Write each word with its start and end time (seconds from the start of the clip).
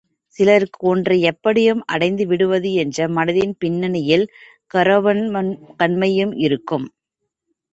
சிலருக்கு 0.35 0.79
ஒன்றை 0.91 1.17
எப்படியும் 1.21 1.83
அடைந்து 1.87 2.23
விடுவது 2.25 2.69
என்ற 2.83 3.07
மனத்தின் 3.09 3.55
பின்னணியில் 3.59 4.25
கரவும் 4.71 5.23
வன்கண்மையும் 5.35 6.33
இருக்கும். 6.47 6.87